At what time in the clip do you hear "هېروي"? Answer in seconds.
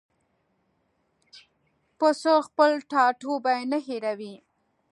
3.87-4.33